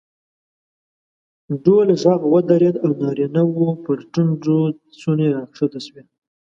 ډول 1.63 1.87
غږ 2.03 2.21
ودرېد 2.33 2.75
او 2.85 2.91
نارینه 3.01 3.41
وو 3.53 3.69
پر 3.83 3.97
ټنډو 4.11 4.59
څڼې 4.99 5.27
راکښته 5.35 5.79
شوې. 5.85 6.03